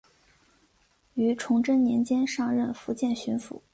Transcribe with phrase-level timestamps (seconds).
[1.13, 3.61] 于崇祯年间上任福建巡抚。